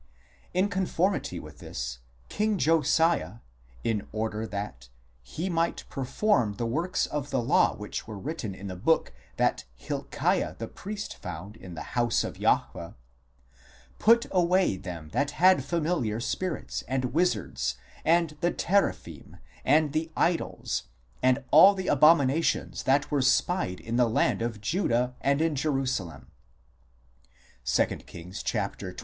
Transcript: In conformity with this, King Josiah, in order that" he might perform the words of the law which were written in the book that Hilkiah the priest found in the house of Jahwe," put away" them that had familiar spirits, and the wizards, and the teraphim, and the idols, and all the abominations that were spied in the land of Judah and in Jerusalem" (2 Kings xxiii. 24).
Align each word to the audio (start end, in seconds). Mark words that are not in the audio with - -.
In 0.51 0.67
conformity 0.67 1.39
with 1.39 1.59
this, 1.59 1.99
King 2.27 2.57
Josiah, 2.57 3.35
in 3.83 4.07
order 4.11 4.47
that" 4.47 4.89
he 5.21 5.47
might 5.47 5.83
perform 5.91 6.53
the 6.55 6.65
words 6.65 7.05
of 7.05 7.29
the 7.29 7.39
law 7.39 7.75
which 7.75 8.07
were 8.07 8.17
written 8.17 8.55
in 8.55 8.65
the 8.65 8.75
book 8.75 9.13
that 9.37 9.65
Hilkiah 9.75 10.55
the 10.57 10.67
priest 10.67 11.17
found 11.17 11.55
in 11.55 11.75
the 11.75 11.83
house 11.93 12.23
of 12.23 12.39
Jahwe," 12.39 12.95
put 13.99 14.25
away" 14.31 14.75
them 14.77 15.09
that 15.09 15.29
had 15.37 15.63
familiar 15.63 16.19
spirits, 16.19 16.83
and 16.87 17.03
the 17.03 17.07
wizards, 17.09 17.75
and 18.03 18.35
the 18.41 18.49
teraphim, 18.51 19.37
and 19.63 19.93
the 19.93 20.11
idols, 20.17 20.85
and 21.21 21.43
all 21.51 21.75
the 21.75 21.85
abominations 21.89 22.81
that 22.81 23.11
were 23.11 23.21
spied 23.21 23.79
in 23.79 23.97
the 23.97 24.09
land 24.09 24.41
of 24.41 24.61
Judah 24.61 25.13
and 25.21 25.43
in 25.43 25.53
Jerusalem" 25.55 26.31
(2 27.65 27.85
Kings 27.97 28.39
xxiii. 28.39 28.67
24). 28.75 28.95